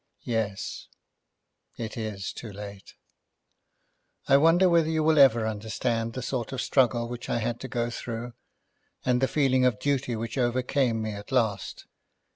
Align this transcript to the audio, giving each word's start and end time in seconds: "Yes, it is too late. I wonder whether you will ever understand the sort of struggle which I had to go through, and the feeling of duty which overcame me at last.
"Yes, 0.25 0.87
it 1.77 1.95
is 1.95 2.33
too 2.33 2.51
late. 2.51 2.95
I 4.27 4.35
wonder 4.35 4.67
whether 4.67 4.89
you 4.89 5.03
will 5.03 5.19
ever 5.19 5.45
understand 5.45 6.13
the 6.13 6.23
sort 6.23 6.51
of 6.51 6.59
struggle 6.59 7.07
which 7.07 7.29
I 7.29 7.37
had 7.37 7.59
to 7.59 7.67
go 7.67 7.91
through, 7.91 8.33
and 9.05 9.21
the 9.21 9.27
feeling 9.27 9.63
of 9.63 9.77
duty 9.77 10.15
which 10.15 10.39
overcame 10.39 11.03
me 11.03 11.11
at 11.11 11.31
last. 11.31 11.85